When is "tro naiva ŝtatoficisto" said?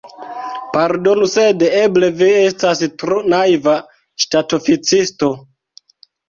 3.03-5.31